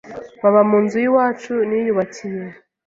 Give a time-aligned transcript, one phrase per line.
[0.41, 2.43] baba mu nzu y’iwacu niyubakiye